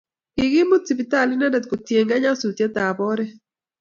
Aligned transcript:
Kikimut 0.35 0.83
sipitali 0.85 1.31
inendet 1.35 1.65
kotienge 1.67 2.15
nyasutiet 2.21 2.75
ab 2.87 2.97
oret 3.09 3.31